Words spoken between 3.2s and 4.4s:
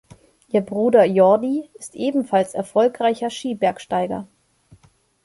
Skibergsteiger.